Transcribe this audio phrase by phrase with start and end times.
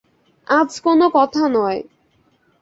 [0.47, 1.79] আজ কোনো কথা নয়।